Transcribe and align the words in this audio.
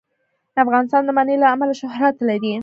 افغانستان 0.63 1.01
د 1.05 1.09
منی 1.17 1.35
له 1.41 1.47
امله 1.53 1.73
شهرت 1.81 2.15
لري. 2.29 2.53